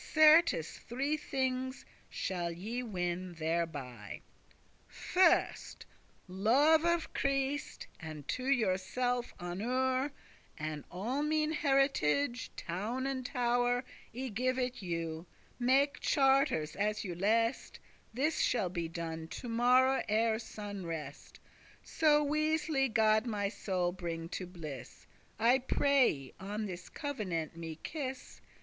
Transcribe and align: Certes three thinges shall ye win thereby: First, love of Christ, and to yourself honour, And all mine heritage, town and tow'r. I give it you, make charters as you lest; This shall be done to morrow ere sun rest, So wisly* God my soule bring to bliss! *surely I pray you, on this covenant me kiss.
Certes 0.13 0.79
three 0.79 1.15
thinges 1.15 1.85
shall 2.09 2.51
ye 2.51 2.81
win 2.81 3.35
thereby: 3.35 4.21
First, 4.87 5.85
love 6.27 6.83
of 6.85 7.13
Christ, 7.13 7.85
and 7.99 8.27
to 8.29 8.47
yourself 8.47 9.31
honour, 9.39 10.11
And 10.57 10.85
all 10.89 11.21
mine 11.21 11.51
heritage, 11.51 12.49
town 12.55 13.05
and 13.05 13.23
tow'r. 13.23 13.83
I 14.15 14.29
give 14.29 14.57
it 14.57 14.81
you, 14.81 15.27
make 15.59 15.99
charters 15.99 16.75
as 16.75 17.03
you 17.03 17.13
lest; 17.13 17.77
This 18.11 18.39
shall 18.39 18.69
be 18.69 18.87
done 18.87 19.27
to 19.27 19.47
morrow 19.47 20.01
ere 20.09 20.39
sun 20.39 20.83
rest, 20.83 21.39
So 21.83 22.23
wisly* 22.23 22.89
God 22.91 23.27
my 23.27 23.49
soule 23.49 23.91
bring 23.91 24.29
to 24.29 24.47
bliss! 24.47 25.05
*surely 25.37 25.51
I 25.53 25.59
pray 25.59 26.09
you, 26.09 26.33
on 26.39 26.65
this 26.65 26.89
covenant 26.89 27.55
me 27.55 27.77
kiss. 27.83 28.41